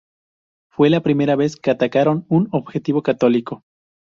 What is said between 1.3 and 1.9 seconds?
vez que